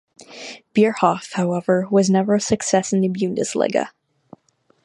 [0.73, 3.89] Bierhoff, however, was never a success in the Bundesliga.